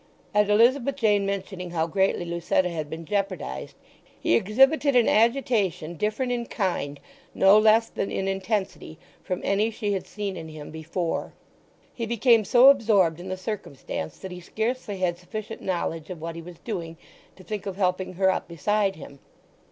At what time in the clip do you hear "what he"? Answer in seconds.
16.19-16.41